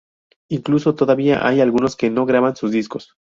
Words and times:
Incluso 0.49 0.95
todavía 0.95 1.45
hay 1.47 1.61
algunos 1.61 1.95
que 1.95 2.09
no 2.09 2.25
graban 2.25 2.55
sus 2.55 2.71
discos. 2.71 3.13